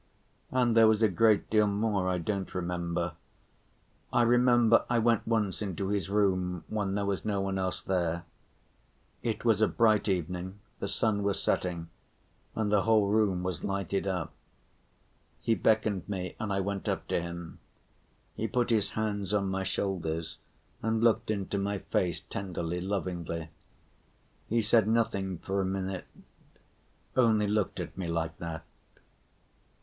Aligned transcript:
And 0.49 0.75
there 0.75 0.87
was 0.87 1.03
a 1.03 1.07
great 1.07 1.47
deal 1.51 1.67
more 1.67 2.09
I 2.09 2.17
don't 2.17 2.55
remember. 2.55 3.13
I 4.11 4.23
remember 4.23 4.83
I 4.89 4.97
went 4.97 5.27
once 5.27 5.61
into 5.61 5.89
his 5.89 6.09
room 6.09 6.63
when 6.69 6.95
there 6.95 7.05
was 7.05 7.23
no 7.23 7.39
one 7.39 7.59
else 7.59 7.83
there. 7.83 8.23
It 9.21 9.45
was 9.45 9.61
a 9.61 9.67
bright 9.67 10.09
evening, 10.09 10.57
the 10.79 10.87
sun 10.87 11.21
was 11.21 11.39
setting, 11.39 11.87
and 12.55 12.71
the 12.71 12.81
whole 12.81 13.09
room 13.09 13.43
was 13.43 13.63
lighted 13.63 14.07
up. 14.07 14.33
He 15.39 15.53
beckoned 15.53 16.09
me, 16.09 16.35
and 16.39 16.51
I 16.51 16.61
went 16.61 16.89
up 16.89 17.07
to 17.09 17.21
him. 17.21 17.59
He 18.33 18.47
put 18.47 18.71
his 18.71 18.93
hands 18.93 19.35
on 19.35 19.49
my 19.49 19.61
shoulders 19.63 20.39
and 20.81 21.03
looked 21.03 21.29
into 21.29 21.59
my 21.59 21.77
face 21.77 22.21
tenderly, 22.21 22.81
lovingly; 22.81 23.49
he 24.49 24.63
said 24.63 24.87
nothing 24.87 25.37
for 25.37 25.61
a 25.61 25.65
minute, 25.65 26.05
only 27.15 27.45
looked 27.45 27.79
at 27.79 27.95
me 27.95 28.07
like 28.07 28.35
that. 28.39 28.65